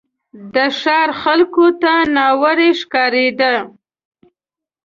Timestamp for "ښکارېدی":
2.79-3.53